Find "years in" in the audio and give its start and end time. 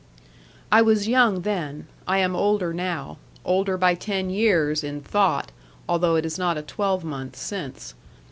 4.31-5.01